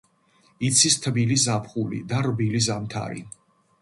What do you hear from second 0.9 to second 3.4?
თბილი ზაფხული და რბილი ზამთარი.